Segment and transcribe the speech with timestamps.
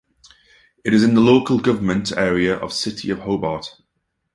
[0.83, 3.79] It is in the local government area of City of Hobart.